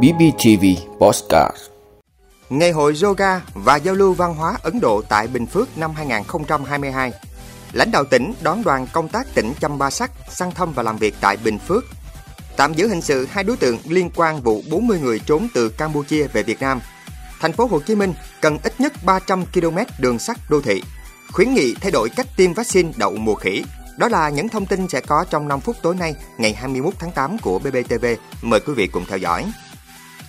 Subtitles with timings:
[0.00, 0.64] BBTV
[0.98, 1.56] Postcard.
[2.50, 7.12] Ngày hội yoga và giao lưu văn hóa Ấn Độ tại Bình Phước năm 2022
[7.72, 10.96] Lãnh đạo tỉnh đón đoàn công tác tỉnh Chăm Ba Sắc, sang thăm và làm
[10.96, 11.84] việc tại Bình Phước.
[12.56, 16.26] Tạm giữ hình sự hai đối tượng liên quan vụ 40 người trốn từ Campuchia
[16.26, 16.80] về Việt Nam.
[17.40, 20.82] Thành phố Hồ Chí Minh cần ít nhất 300 km đường sắt đô thị,
[21.32, 23.62] Khuyến nghị thay đổi cách tiêm vaccine đậu mùa khỉ
[23.96, 27.12] đó là những thông tin sẽ có trong 5 phút tối nay, ngày 21 tháng
[27.12, 28.06] 8 của BBTV.
[28.42, 29.52] Mời quý vị cùng theo dõi.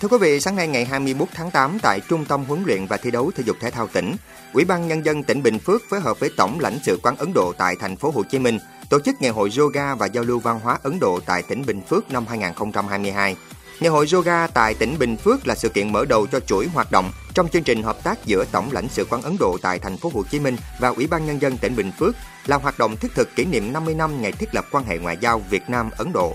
[0.00, 2.96] Thưa quý vị, sáng nay ngày 21 tháng 8 tại Trung tâm huấn luyện và
[2.96, 4.16] thi đấu thể dục thể thao tỉnh,
[4.52, 7.32] Ủy ban nhân dân tỉnh Bình Phước phối hợp với Tổng lãnh sự quán Ấn
[7.34, 8.58] Độ tại thành phố Hồ Chí Minh
[8.88, 11.80] tổ chức ngày hội yoga và giao lưu văn hóa Ấn Độ tại tỉnh Bình
[11.88, 13.36] Phước năm 2022.
[13.80, 16.92] Ngày hội yoga tại tỉnh Bình Phước là sự kiện mở đầu cho chuỗi hoạt
[16.92, 19.96] động trong chương trình hợp tác giữa Tổng lãnh sự quán Ấn Độ tại thành
[19.96, 22.14] phố Hồ Chí Minh và Ủy ban nhân dân tỉnh Bình Phước
[22.46, 25.16] là hoạt động thiết thực kỷ niệm 50 năm ngày thiết lập quan hệ ngoại
[25.20, 26.34] giao Việt Nam Ấn Độ.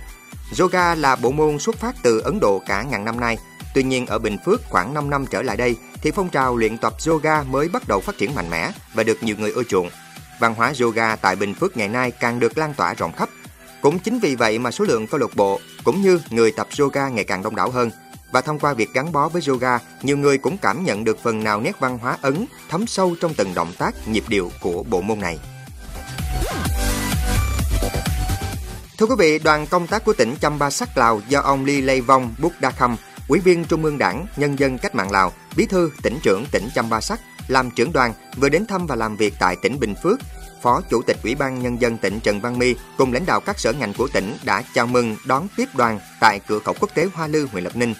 [0.60, 3.38] Yoga là bộ môn xuất phát từ Ấn Độ cả ngàn năm nay.
[3.74, 6.78] Tuy nhiên, ở Bình Phước khoảng 5 năm trở lại đây thì phong trào luyện
[6.78, 9.90] tập yoga mới bắt đầu phát triển mạnh mẽ và được nhiều người ưa chuộng.
[10.40, 13.30] Văn hóa yoga tại Bình Phước ngày nay càng được lan tỏa rộng khắp.
[13.82, 15.60] Cũng chính vì vậy mà số lượng câu lạc bộ
[15.90, 17.92] cũng như người tập yoga ngày càng đông đảo hơn.
[18.32, 21.44] Và thông qua việc gắn bó với yoga, nhiều người cũng cảm nhận được phần
[21.44, 25.02] nào nét văn hóa Ấn thấm sâu trong từng động tác, nhịp điệu của bộ
[25.02, 25.40] môn này.
[28.98, 32.02] Thưa quý vị, đoàn công tác của tỉnh Chăm Sắc Lào do ông Ly Lê
[32.02, 32.96] Vong Búc Đa Khâm,
[33.28, 36.70] Ủy viên Trung ương Đảng, Nhân dân Cách mạng Lào, Bí thư tỉnh trưởng tỉnh
[36.76, 40.20] Chăm Sắc, làm trưởng đoàn vừa đến thăm và làm việc tại tỉnh Bình Phước.
[40.62, 43.60] Phó Chủ tịch Ủy ban Nhân dân tỉnh Trần Văn My cùng lãnh đạo các
[43.60, 47.08] sở ngành của tỉnh đã chào mừng đón tiếp đoàn tại cửa khẩu quốc tế
[47.14, 47.94] Hoa Lư, huyện Lập Ninh.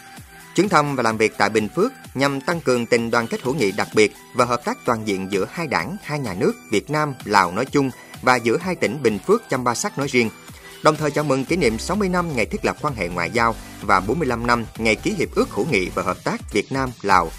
[0.56, 3.54] Chuyến thăm và làm việc tại Bình Phước nhằm tăng cường tình đoàn kết hữu
[3.54, 6.90] nghị đặc biệt và hợp tác toàn diện giữa hai đảng, hai nhà nước Việt
[6.90, 10.30] Nam, Lào nói chung và giữa hai tỉnh Bình Phước, Chăm Ba Sắc nói riêng
[10.84, 13.56] đồng thời chào mừng kỷ niệm 60 năm ngày thiết lập quan hệ ngoại giao
[13.82, 17.32] và 45 năm ngày ký hiệp ước hữu nghị và hợp tác Việt Nam Lào.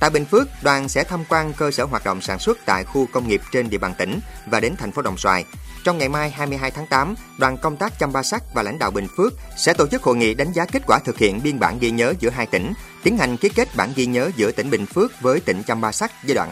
[0.00, 3.06] Tại Bình Phước, đoàn sẽ tham quan cơ sở hoạt động sản xuất tại khu
[3.12, 5.44] công nghiệp trên địa bàn tỉnh và đến thành phố Đồng Xoài.
[5.84, 8.90] Trong ngày mai 22 tháng 8, đoàn công tác Chăm Ba Sắc và lãnh đạo
[8.90, 11.78] Bình Phước sẽ tổ chức hội nghị đánh giá kết quả thực hiện biên bản
[11.78, 14.86] ghi nhớ giữa hai tỉnh, tiến hành ký kết bản ghi nhớ giữa tỉnh Bình
[14.86, 16.50] Phước với tỉnh Chăm Ba Sắc giai đoạn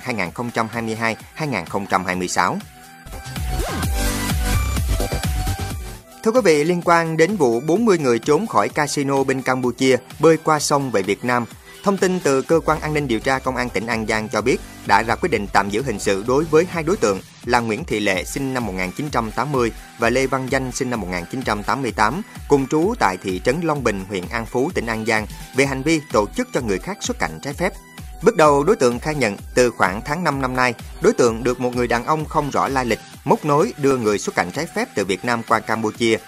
[1.38, 2.56] 2022-2026.
[6.22, 10.37] Thưa quý vị, liên quan đến vụ 40 người trốn khỏi casino bên Campuchia bơi
[10.37, 11.44] qua sông về Việt Nam,
[11.84, 14.41] thông tin từ cơ quan an ninh điều tra công an tỉnh An Giang cho
[14.41, 14.56] biết
[14.87, 17.84] đã ra quyết định tạm giữ hình sự đối với hai đối tượng là Nguyễn
[17.84, 23.17] Thị Lệ sinh năm 1980 và Lê Văn Danh sinh năm 1988, cùng trú tại
[23.23, 26.49] thị trấn Long Bình, huyện An Phú, tỉnh An Giang về hành vi tổ chức
[26.53, 27.73] cho người khác xuất cảnh trái phép.
[28.23, 31.61] Bước đầu, đối tượng khai nhận từ khoảng tháng 5 năm nay, đối tượng được
[31.61, 34.67] một người đàn ông không rõ lai lịch móc nối đưa người xuất cảnh trái
[34.75, 36.19] phép từ Việt Nam qua Campuchia.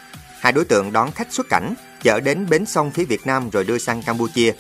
[0.41, 3.65] Hai đối tượng đón khách xuất cảnh, chở đến bến sông phía Việt Nam rồi
[3.65, 4.53] đưa sang Campuchia.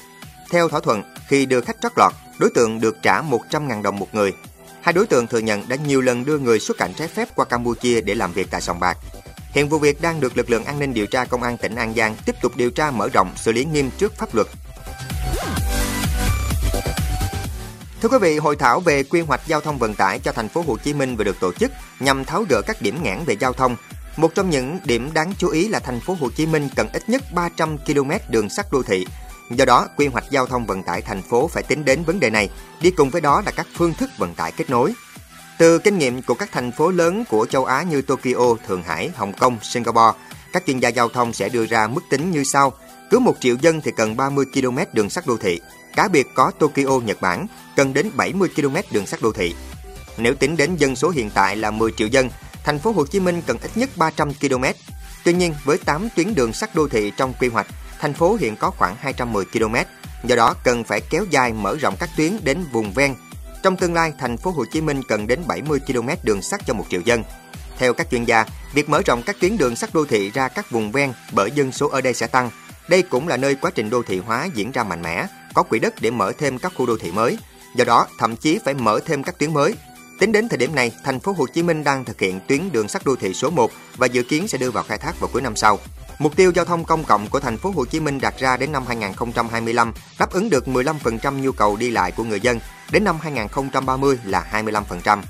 [0.50, 4.14] Theo thỏa thuận, khi đưa khách trót lọt, đối tượng được trả 100.000 đồng một
[4.14, 4.32] người.
[4.80, 7.44] Hai đối tượng thừa nhận đã nhiều lần đưa người xuất cảnh trái phép qua
[7.44, 8.98] Campuchia để làm việc tại sòng bạc.
[9.52, 11.94] Hiện vụ việc đang được lực lượng an ninh điều tra công an tỉnh An
[11.94, 14.46] Giang tiếp tục điều tra mở rộng xử lý nghiêm trước pháp luật
[18.02, 20.64] Thưa quý vị, hội thảo về quy hoạch giao thông vận tải cho thành phố
[20.66, 23.52] Hồ Chí Minh vừa được tổ chức nhằm tháo gỡ các điểm nghẽn về giao
[23.52, 23.76] thông.
[24.16, 27.08] Một trong những điểm đáng chú ý là thành phố Hồ Chí Minh cần ít
[27.08, 29.06] nhất 300 km đường sắt đô thị.
[29.50, 32.30] Do đó, quy hoạch giao thông vận tải thành phố phải tính đến vấn đề
[32.30, 32.48] này,
[32.80, 34.94] đi cùng với đó là các phương thức vận tải kết nối.
[35.58, 39.10] Từ kinh nghiệm của các thành phố lớn của châu Á như Tokyo, Thượng Hải,
[39.14, 40.18] Hồng Kông, Singapore,
[40.52, 42.72] các chuyên gia giao thông sẽ đưa ra mức tính như sau.
[43.10, 45.60] Cứ 1 triệu dân thì cần 30 km đường sắt đô thị,
[45.96, 47.46] Cá biệt có Tokyo, Nhật Bản,
[47.76, 49.54] cần đến 70 km đường sắt đô thị.
[50.18, 52.30] Nếu tính đến dân số hiện tại là 10 triệu dân,
[52.64, 54.64] thành phố Hồ Chí Minh cần ít nhất 300 km.
[55.24, 57.66] Tuy nhiên, với 8 tuyến đường sắt đô thị trong quy hoạch,
[58.00, 59.74] thành phố hiện có khoảng 210 km.
[60.24, 63.14] Do đó, cần phải kéo dài mở rộng các tuyến đến vùng ven.
[63.62, 66.74] Trong tương lai, thành phố Hồ Chí Minh cần đến 70 km đường sắt cho
[66.74, 67.24] 1 triệu dân.
[67.78, 70.70] Theo các chuyên gia, việc mở rộng các tuyến đường sắt đô thị ra các
[70.70, 72.50] vùng ven bởi dân số ở đây sẽ tăng.
[72.88, 75.78] Đây cũng là nơi quá trình đô thị hóa diễn ra mạnh mẽ, có quỹ
[75.78, 77.38] đất để mở thêm các khu đô thị mới.
[77.76, 79.74] Do đó, thậm chí phải mở thêm các tuyến mới.
[80.18, 82.88] Tính đến thời điểm này, thành phố Hồ Chí Minh đang thực hiện tuyến đường
[82.88, 85.42] sắt đô thị số 1 và dự kiến sẽ đưa vào khai thác vào cuối
[85.42, 85.78] năm sau.
[86.18, 88.72] Mục tiêu giao thông công cộng của thành phố Hồ Chí Minh đặt ra đến
[88.72, 92.60] năm 2025 đáp ứng được 15% nhu cầu đi lại của người dân,
[92.90, 95.22] đến năm 2030 là 25%.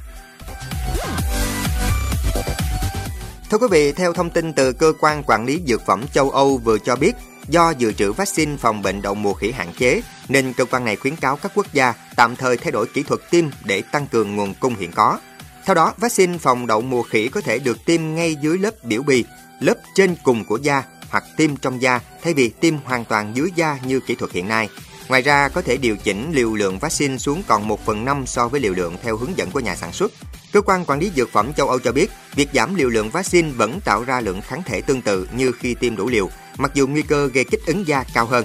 [3.50, 6.58] Thưa quý vị, theo thông tin từ cơ quan quản lý dược phẩm châu Âu
[6.58, 7.12] vừa cho biết,
[7.48, 10.96] Do dự trữ vaccine phòng bệnh đậu mùa khỉ hạn chế, nên cơ quan này
[10.96, 14.36] khuyến cáo các quốc gia tạm thời thay đổi kỹ thuật tiêm để tăng cường
[14.36, 15.18] nguồn cung hiện có.
[15.64, 19.02] Theo đó, vaccine phòng đậu mùa khỉ có thể được tiêm ngay dưới lớp biểu
[19.02, 19.24] bì,
[19.60, 23.50] lớp trên cùng của da hoặc tiêm trong da thay vì tiêm hoàn toàn dưới
[23.54, 24.68] da như kỹ thuật hiện nay.
[25.08, 28.48] Ngoài ra, có thể điều chỉnh liều lượng vaccine xuống còn 1 phần 5 so
[28.48, 30.12] với liều lượng theo hướng dẫn của nhà sản xuất.
[30.52, 33.50] Cơ quan quản lý dược phẩm châu Âu cho biết, việc giảm liều lượng vaccine
[33.50, 36.86] vẫn tạo ra lượng kháng thể tương tự như khi tiêm đủ liều, mặc dù
[36.86, 38.44] nguy cơ gây kích ứng da cao hơn.